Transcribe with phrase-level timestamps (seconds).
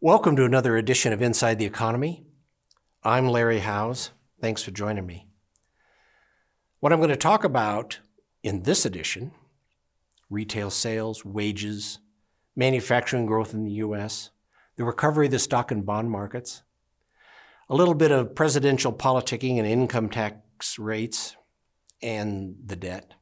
[0.00, 2.24] Welcome to another edition of Inside the Economy.
[3.02, 4.12] I'm Larry Howes.
[4.40, 5.26] Thanks for joining me.
[6.78, 7.98] What I'm going to talk about
[8.44, 9.32] in this edition
[10.30, 11.98] retail sales, wages,
[12.54, 14.30] manufacturing growth in the U.S.,
[14.76, 16.62] the recovery of the stock and bond markets,
[17.68, 21.34] a little bit of presidential politicking and income tax rates
[22.00, 23.14] and the debt,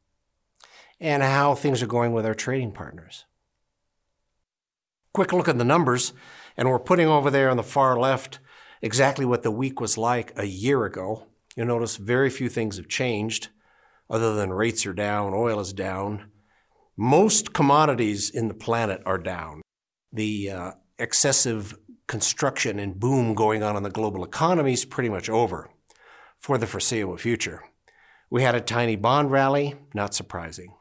[1.01, 3.25] and how things are going with our trading partners.
[5.16, 6.12] Quick look at the numbers,
[6.59, 8.38] and we're putting over there on the far left
[8.83, 11.27] exactly what the week was like a year ago.
[11.56, 13.48] You'll notice very few things have changed
[14.11, 16.31] other than rates are down, oil is down.
[16.98, 19.62] Most commodities in the planet are down.
[20.12, 21.75] The uh, excessive
[22.06, 25.70] construction and boom going on in the global economy is pretty much over
[26.39, 27.64] for the foreseeable future.
[28.28, 30.75] We had a tiny bond rally, not surprising.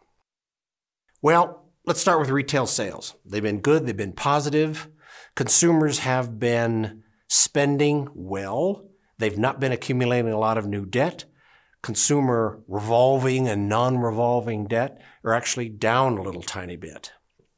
[1.21, 3.15] Well, let's start with retail sales.
[3.25, 4.87] They've been good, they've been positive.
[5.35, 8.85] Consumers have been spending well.
[9.17, 11.25] They've not been accumulating a lot of new debt.
[11.81, 17.11] Consumer revolving and non revolving debt are actually down a little tiny bit.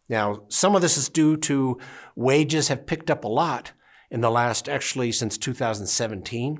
[0.09, 1.80] Now, some of this is due to
[2.16, 3.72] wages have picked up a lot
[4.09, 6.59] in the last, actually, since 2017.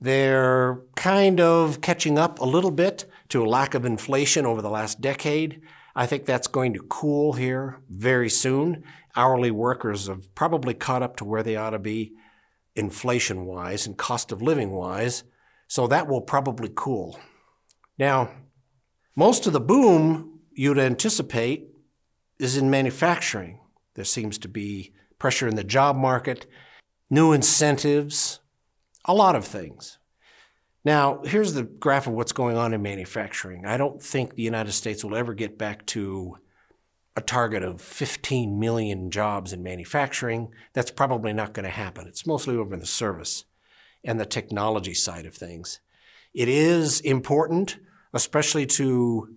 [0.00, 4.70] They're kind of catching up a little bit to a lack of inflation over the
[4.70, 5.60] last decade.
[5.96, 8.84] I think that's going to cool here very soon.
[9.16, 12.12] Hourly workers have probably caught up to where they ought to be
[12.76, 15.24] inflation wise and cost of living wise,
[15.66, 17.18] so that will probably cool.
[17.98, 18.30] Now,
[19.16, 21.68] most of the boom you'd anticipate
[22.38, 23.58] is in manufacturing.
[23.94, 26.46] There seems to be pressure in the job market,
[27.10, 28.38] new incentives,
[29.04, 29.98] a lot of things.
[30.84, 33.66] Now, here's the graph of what's going on in manufacturing.
[33.66, 36.38] I don't think the United States will ever get back to
[37.16, 40.48] a target of 15 million jobs in manufacturing.
[40.72, 42.06] That's probably not going to happen.
[42.06, 43.44] It's mostly over in the service
[44.04, 45.80] and the technology side of things.
[46.32, 47.78] It is important,
[48.12, 49.34] especially to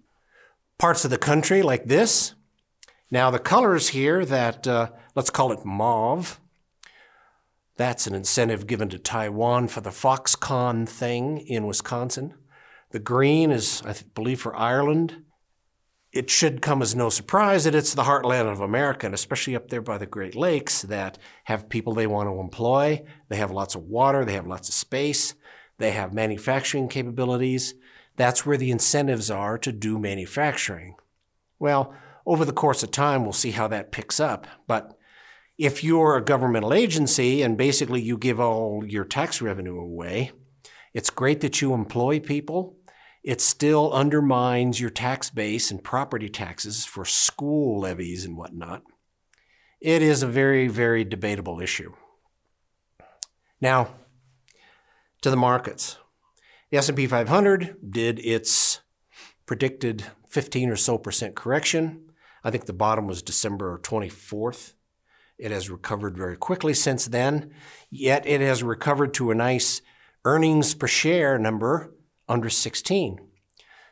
[0.78, 2.36] parts of the country like this,
[3.12, 6.40] now, the colors here that, uh, let's call it mauve,
[7.78, 12.34] that's an incentive given to Taiwan for the Foxconn thing in Wisconsin.
[12.92, 15.24] The green is, I believe, for Ireland.
[16.12, 19.70] It should come as no surprise that it's the heartland of America, and especially up
[19.70, 23.04] there by the Great Lakes, that have people they want to employ.
[23.30, 25.36] They have lots of water, they have lots of space,
[25.78, 27.76] they have manufacturing capabilities.
[28.18, 30.96] That's where the incentives are to do manufacturing.
[31.60, 31.96] Well,
[32.26, 34.46] over the course of time, we'll see how that picks up.
[34.68, 34.98] But
[35.62, 40.32] if you're a governmental agency and basically you give all your tax revenue away,
[40.92, 42.78] it's great that you employ people.
[43.24, 48.82] It still undermines your tax base and property taxes for school levies and whatnot.
[49.80, 51.94] It is a very, very debatable issue.
[53.62, 53.94] Now,
[55.22, 56.00] to the markets.
[56.72, 58.82] The S&P 500 did its
[59.46, 62.10] predicted 15 or so percent correction.
[62.44, 64.74] I think the bottom was December 24th.
[65.42, 67.52] It has recovered very quickly since then,
[67.90, 69.82] yet it has recovered to a nice
[70.24, 71.96] earnings per share number
[72.30, 73.18] under 16.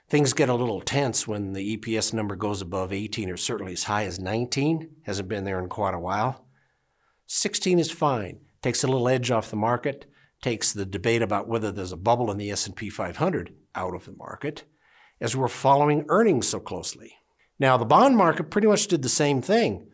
[0.07, 3.85] Things get a little tense when the EPS number goes above 18 or certainly as
[3.85, 4.91] high as 19.
[5.07, 6.45] Hasn't been there in quite a while.
[7.25, 8.41] 16 is fine.
[8.61, 10.05] Takes a little edge off the market,
[10.43, 14.11] takes the debate about whether there's a bubble in the S&P 500 out of the
[14.11, 14.65] market
[15.19, 17.13] as we're following earnings so closely.
[17.57, 19.87] Now, the bond market pretty much did the same thing.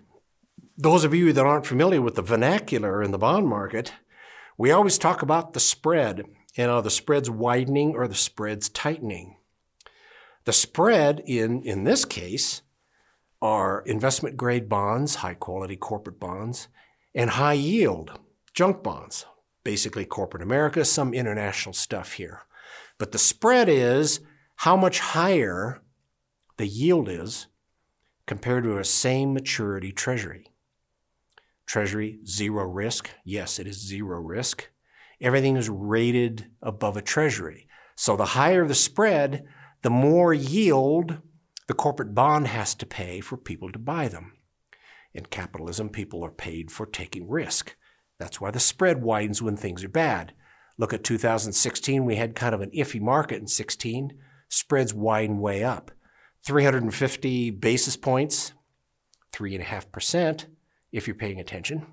[0.78, 3.94] Those of you that aren't familiar with the vernacular in the bond market,
[4.58, 6.24] we always talk about the spread.
[6.56, 9.38] You know, the spread's widening or the spread's tightening.
[10.44, 12.62] The spread in, in this case
[13.42, 16.68] are investment grade bonds, high quality corporate bonds,
[17.14, 18.20] and high yield
[18.54, 19.26] junk bonds,
[19.64, 22.44] basically corporate America, some international stuff here.
[22.98, 24.20] But the spread is
[24.58, 25.82] how much higher
[26.58, 27.48] the yield is
[28.26, 30.52] compared to a same maturity treasury.
[31.66, 33.10] Treasury, zero risk.
[33.24, 34.70] Yes, it is zero risk.
[35.22, 37.68] Everything is rated above a treasury.
[37.96, 39.46] So the higher the spread,
[39.82, 41.20] the more yield
[41.68, 44.34] the corporate bond has to pay for people to buy them.
[45.14, 47.76] In capitalism, people are paid for taking risk.
[48.20, 50.34] That's why the spread widens when things are bad.
[50.78, 54.12] Look at 2016, we had kind of an iffy market in 16.
[54.50, 55.92] Spreads widen way up.
[56.46, 58.54] 350 basis points,
[59.34, 60.46] 3.5%,
[60.96, 61.86] if you're paying attention.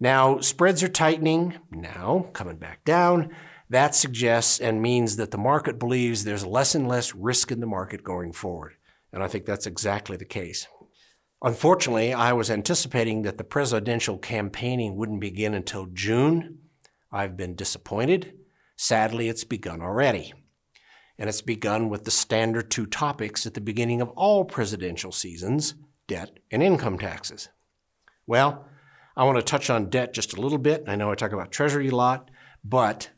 [0.00, 3.34] Now, spreads are tightening, now coming back down.
[3.70, 7.66] That suggests and means that the market believes there's less and less risk in the
[7.66, 8.74] market going forward.
[9.12, 10.68] And I think that's exactly the case.
[11.42, 16.58] Unfortunately, I was anticipating that the presidential campaigning wouldn't begin until June.
[17.10, 18.34] I've been disappointed.
[18.76, 20.34] Sadly, it's begun already.
[21.18, 25.74] And it's begun with the standard two topics at the beginning of all presidential seasons
[26.06, 27.48] debt and income taxes.
[28.26, 28.66] Well,
[29.16, 30.84] I want to touch on debt just a little bit.
[30.86, 32.30] I know I talk about Treasury a lot,
[32.64, 33.10] but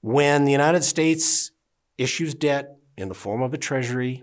[0.00, 1.50] when the United States
[1.98, 4.22] issues debt in the form of a Treasury,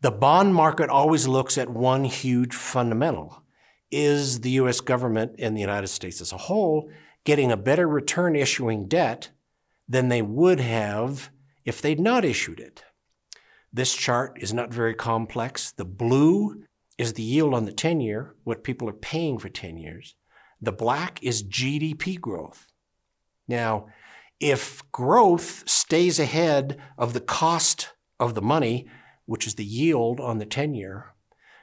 [0.00, 3.42] the bond market always looks at one huge fundamental.
[3.90, 4.80] Is the U.S.
[4.80, 6.90] government and the United States as a whole
[7.24, 9.30] getting a better return issuing debt
[9.88, 11.30] than they would have
[11.64, 12.82] if they'd not issued it?
[13.72, 15.70] This chart is not very complex.
[15.72, 16.64] The blue
[16.98, 20.14] is the yield on the 10 year, what people are paying for 10 years.
[20.60, 22.66] The black is GDP growth.
[23.48, 23.88] Now,
[24.40, 28.88] if growth stays ahead of the cost of the money,
[29.26, 31.14] which is the yield on the 10 year,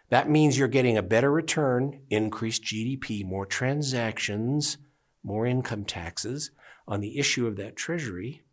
[0.10, 4.78] that means you're getting a better return, increased GDP, more transactions,
[5.24, 6.52] more income taxes
[6.88, 8.44] on the issue of that treasury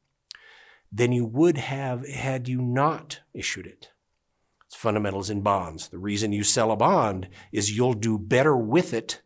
[0.93, 3.91] than you would have had you not issued it.
[4.79, 5.89] Fundamentals in bonds.
[5.89, 9.23] The reason you sell a bond is you'll do better with it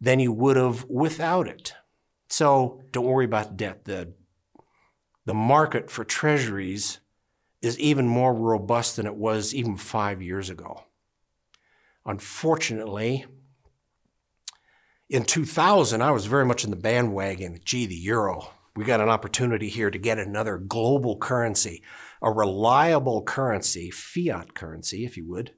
[0.00, 1.74] than you would have without it.
[2.30, 3.84] So don't worry about debt.
[3.84, 4.14] The,
[5.26, 7.00] the market for treasuries
[7.60, 10.84] is even more robust than it was even five years ago.
[12.06, 13.26] Unfortunately,
[15.10, 17.60] in 2000, I was very much in the bandwagon.
[17.66, 18.48] Gee, the euro.
[18.74, 21.82] We got an opportunity here to get another global currency
[22.22, 25.52] a reliable currency, fiat currency, if you would,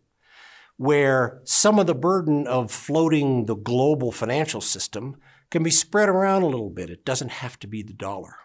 [0.76, 5.16] where some of the burden of floating the global financial system
[5.50, 6.90] can be spread around a little bit.
[6.90, 8.36] It doesn't have to be the dollar.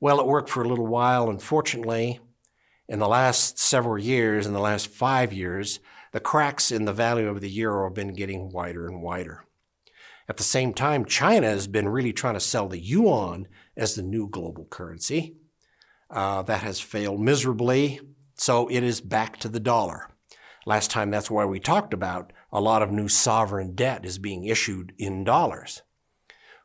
[0.00, 1.28] Well, it worked for a little while.
[1.28, 2.20] Unfortunately,
[2.88, 5.80] in the last several years, in the last five years,
[6.12, 9.44] the cracks in the value of the euro have been getting wider and wider.
[10.28, 14.02] At the same time, China has been really trying to sell the yuan as the
[14.02, 15.36] new global currency.
[16.10, 18.00] Uh, that has failed miserably,
[18.34, 20.08] so it is back to the dollar.
[20.64, 24.44] Last time, that's why we talked about a lot of new sovereign debt is being
[24.44, 25.82] issued in dollars.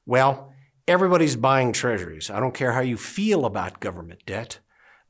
[0.06, 0.54] Well,
[0.88, 2.30] everybody's buying treasuries.
[2.30, 4.60] I don't care how you feel about government debt,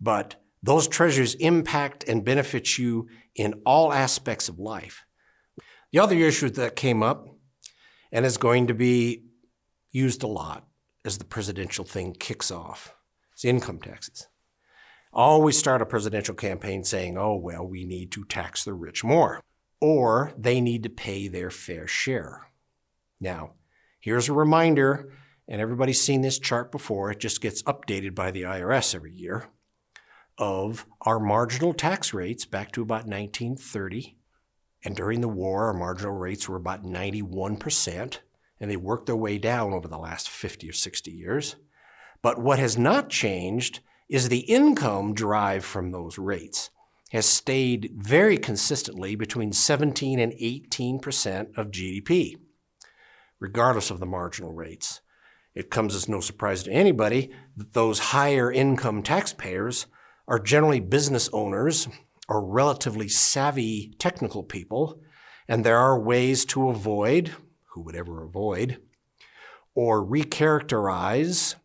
[0.02, 5.06] but those treasuries impact and benefit you in all aspects of life.
[5.92, 7.28] The other issue that came up
[8.12, 9.26] and is going to be
[9.92, 10.66] used a lot
[11.06, 12.96] as the presidential thing kicks off
[13.44, 14.28] it's income taxes.
[15.12, 19.42] Always start a presidential campaign saying, oh, well, we need to tax the rich more,
[19.82, 22.48] or they need to pay their fair share.
[23.20, 23.52] Now,
[24.00, 25.12] here's a reminder,
[25.48, 29.50] and everybody's seen this chart before, it just gets updated by the IRS every year,
[30.38, 34.18] of our marginal tax rates back to about 1930.
[34.86, 38.20] And during the war, our marginal rates were about 91%,
[38.60, 41.56] and they worked their way down over the last 50 or 60 years.
[42.24, 46.72] But what has not changed is the income derived from those rates
[47.12, 52.38] has stayed very consistently between 17 and 18 percent of GDP,
[53.40, 55.02] regardless of the marginal rates.
[55.54, 59.86] It comes as no surprise to anybody that those higher income taxpayers
[60.28, 61.88] are generally business owners
[62.28, 65.00] or relatively savvy technical people,
[65.48, 67.32] and there are ways to avoid,
[67.74, 68.80] who would ever avoid,
[69.76, 71.56] or recharacterize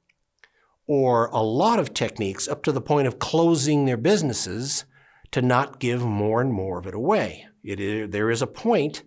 [0.89, 4.87] or a lot of techniques up to the point of closing their businesses
[5.31, 7.47] to not give more and more of it away.
[7.63, 9.03] It is, there is a point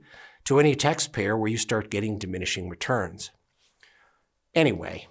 [0.45, 3.31] to any taxpayer where you start getting diminishing returns.
[4.53, 5.07] Anyway,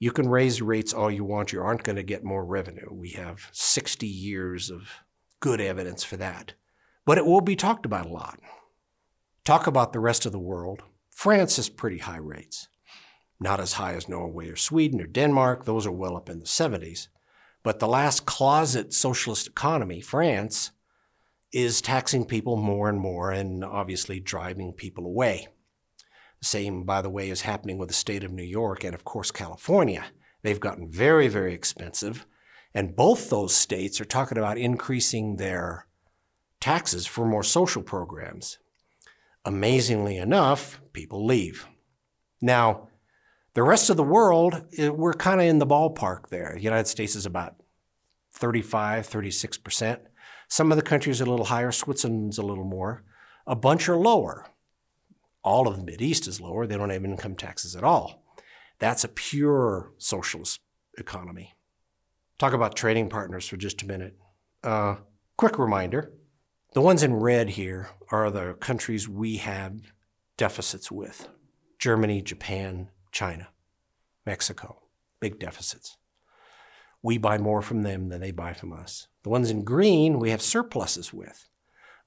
[0.00, 2.88] you can raise rates all you want, you aren't going to get more revenue.
[2.90, 4.88] We have 60 years of
[5.38, 6.54] good evidence for that.
[7.06, 8.40] But it will be talked about a lot.
[9.44, 10.82] Talk about the rest of the world.
[11.10, 12.68] France has pretty high rates
[13.42, 15.64] not as high as Norway or Sweden or Denmark.
[15.64, 17.08] Those are well up in the 70s.
[17.62, 20.72] But the last closet socialist economy, France,
[21.52, 25.48] is taxing people more and more and obviously driving people away.
[26.40, 29.04] The same, by the way, is happening with the state of New York and, of
[29.04, 30.06] course, California.
[30.42, 32.26] They've gotten very, very expensive.
[32.74, 35.86] And both those states are talking about increasing their
[36.60, 38.58] taxes for more social programs.
[39.44, 41.66] Amazingly enough, people leave.
[42.40, 42.88] Now,
[43.54, 46.52] the rest of the world, eh, we're kind of in the ballpark there.
[46.54, 47.56] The United States is about
[48.32, 50.00] 35, 36%.
[50.48, 53.04] Some of the countries are a little higher, Switzerland's a little more.
[53.46, 54.46] A bunch are lower.
[55.42, 56.66] All of the Mideast is lower.
[56.66, 58.22] They don't have income taxes at all.
[58.78, 60.60] That's a pure socialist
[60.98, 61.54] economy.
[62.38, 64.16] Talk about trading partners for just a minute.
[64.62, 64.96] Uh,
[65.36, 66.12] quick reminder
[66.74, 69.92] The ones in red here are the countries we have
[70.36, 71.28] deficits with
[71.78, 73.48] Germany, Japan, China,
[74.26, 74.82] Mexico,
[75.20, 75.96] big deficits.
[77.02, 79.08] We buy more from them than they buy from us.
[79.22, 81.48] The ones in green we have surpluses with.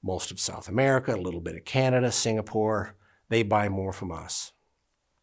[0.02, 2.96] Most of South America, a little bit of Canada, Singapore,
[3.28, 4.52] they buy more from us.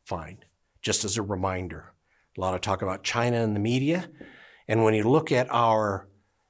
[0.04, 0.40] Fine.
[0.82, 1.94] Just as a reminder,
[2.38, 4.10] a lot of talk about China in the media.
[4.68, 6.08] And when you look at our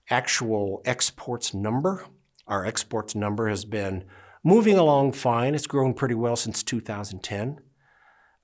[0.09, 2.05] actual exports number,
[2.47, 4.05] our exports number has been
[4.43, 5.55] moving along fine.
[5.55, 7.59] It's grown pretty well since 2010.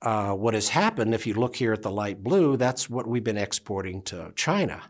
[0.02, 3.24] Uh, what has happened, if you look here at the light blue, that's what we've
[3.24, 4.82] been exporting to China.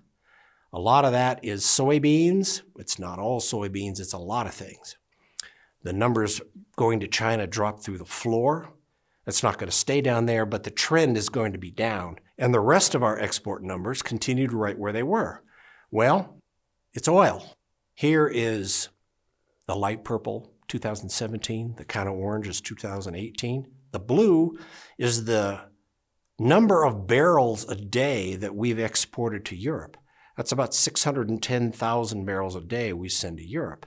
[0.73, 2.63] A lot of that is soybeans.
[2.79, 4.97] It's not all soybeans, it's a lot of things.
[5.83, 6.41] The numbers
[6.77, 8.71] going to China dropped through the floor.
[9.25, 12.19] That's not going to stay down there, but the trend is going to be down.
[12.39, 15.43] And the rest of our export numbers continued right where they were.
[15.91, 16.37] Well,
[16.95, 17.57] it's oil.
[17.95, 18.89] Here is
[19.67, 21.75] the light purple, 2017.
[21.77, 23.67] The kind of orange is 2018.
[23.93, 24.59] The blue
[24.99, 25.61] is the
[26.39, 29.97] number of barrels a day that we've exported to Europe.
[30.37, 33.87] That's about 610,000 barrels a day we send to Europe.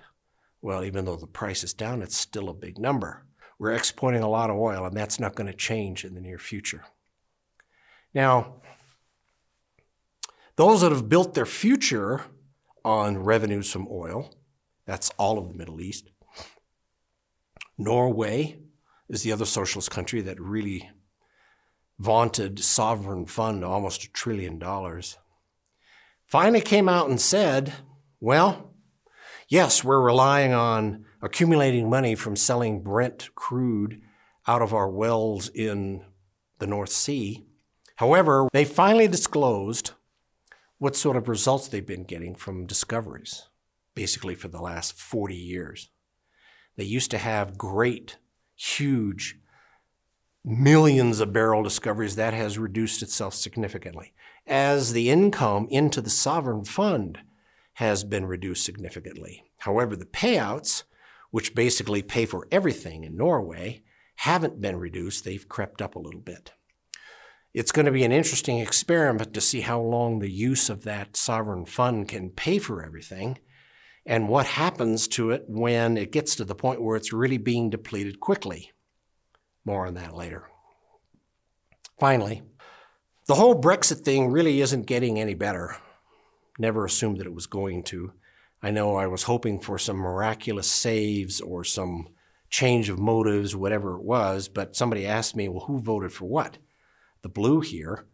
[0.61, 3.25] Well, even though the price is down, it's still a big number.
[3.59, 6.37] We're exporting a lot of oil, and that's not going to change in the near
[6.37, 6.83] future.
[8.13, 8.61] Now,
[10.55, 12.21] those that have built their future
[12.85, 14.31] on revenues from oil
[14.85, 16.09] that's all of the Middle East.
[17.77, 18.59] Norway
[19.09, 20.89] is the other socialist country that really
[21.99, 25.17] vaunted sovereign fund almost a trillion dollars.
[26.25, 27.73] Finally came out and said,
[28.19, 28.73] well,
[29.47, 34.01] yes, we're relying on accumulating money from selling Brent crude
[34.47, 36.03] out of our wells in
[36.59, 37.45] the North Sea.
[37.97, 39.91] However, they finally disclosed
[40.79, 43.47] what sort of results they've been getting from discoveries
[43.95, 45.89] basically for the last 40 years.
[46.75, 48.17] They used to have great,
[48.55, 49.39] huge,
[50.43, 52.15] millions of barrel discoveries.
[52.15, 54.13] That has reduced itself significantly.
[54.45, 57.19] As the income into the sovereign fund
[57.73, 59.43] has been reduced significantly.
[59.59, 60.83] However, the payouts,
[61.31, 63.83] which basically pay for everything in Norway,
[64.17, 65.23] haven't been reduced.
[65.23, 66.51] They've crept up a little bit.
[67.53, 71.15] It's going to be an interesting experiment to see how long the use of that
[71.15, 73.37] sovereign fund can pay for everything
[74.05, 77.69] and what happens to it when it gets to the point where it's really being
[77.69, 78.71] depleted quickly.
[79.65, 80.49] More on that later.
[81.99, 82.43] Finally,
[83.27, 85.77] the whole Brexit thing really isn't getting any better.
[86.59, 88.11] Never assumed that it was going to.
[88.61, 92.09] I know I was hoping for some miraculous saves or some
[92.49, 96.57] change of motives, whatever it was, but somebody asked me, well, who voted for what?
[97.21, 98.05] The blue here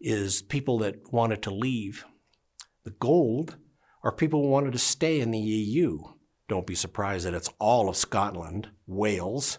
[0.00, 2.04] is people that wanted to leave.
[2.84, 3.56] The gold
[4.08, 5.98] are people who wanted to stay in the EU.
[6.48, 9.58] Don't be surprised that it's all of Scotland, Wales,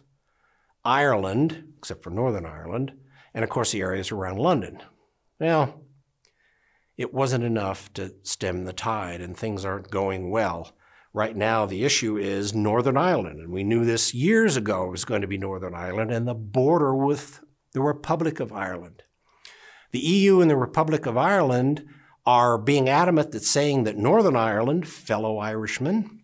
[0.84, 2.94] Ireland, except for Northern Ireland,
[3.36, 4.80] and of course the areas around London.
[5.40, 5.84] Well,
[6.98, 10.76] it wasn't enough to stem the tide, and things aren't going well.
[11.14, 15.06] Right now, the issue is Northern Ireland, and we knew this years ago it was
[15.06, 17.42] going to be Northern Ireland and the border with
[17.74, 19.04] the Republic of Ireland.
[19.92, 21.86] The EU and the Republic of Ireland
[22.30, 26.22] are being adamant that saying that Northern Ireland, fellow Irishmen,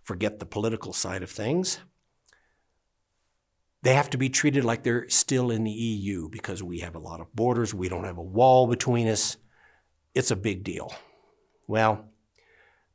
[0.00, 1.80] forget the political side of things,
[3.82, 7.00] they have to be treated like they're still in the EU because we have a
[7.00, 9.36] lot of borders, we don't have a wall between us.
[10.14, 10.94] It's a big deal.
[11.66, 12.10] Well,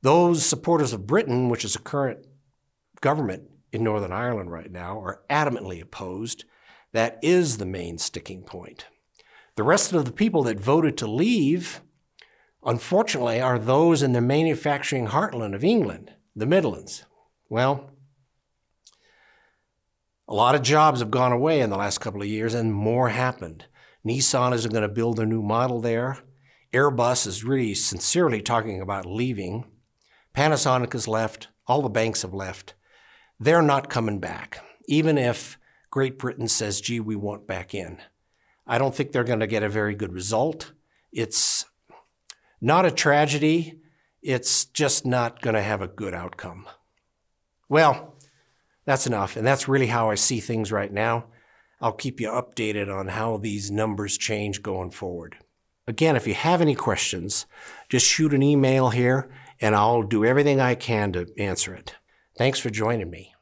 [0.02, 2.26] those supporters of Britain, which is a current
[3.02, 6.46] government in Northern Ireland right now, are adamantly opposed.
[6.94, 8.86] That is the main sticking point.
[9.58, 11.82] The rest of the people that voted to leave
[12.64, 17.06] unfortunately, are those in the manufacturing heartland of England, the Midlands.
[17.50, 17.92] Well,
[20.28, 23.10] a lot of jobs have gone away in the last couple of years, and more
[23.10, 23.66] happened.
[24.06, 26.20] Nissan isn't going to build a new model there.
[26.72, 29.66] Airbus is really sincerely talking about leaving.
[30.36, 31.48] Panasonic has left.
[31.66, 32.76] All the banks have left.
[33.40, 35.58] They're not coming back, even if
[35.90, 37.98] Great Britain says, gee, we want back in.
[38.68, 40.74] I don't think they're going to get a very good result.
[41.12, 41.66] It's
[42.62, 43.80] not a tragedy.
[44.22, 46.68] It's just not going to have a good outcome.
[47.70, 48.16] Well,
[48.86, 49.36] that's enough.
[49.38, 51.26] And that's really how I see things right now.
[51.82, 55.38] I'll keep you updated on how these numbers change going forward.
[55.88, 57.46] Again, if you have any questions,
[57.88, 59.30] just shoot an email here
[59.62, 61.96] and I'll do everything I can to answer it.
[62.38, 63.34] Thanks for joining me.